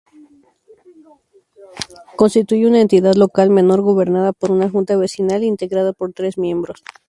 [2.15, 6.83] Constituye una Entidad Local Menor gobernada por una Junta Vecinal, integrada por tres miembros.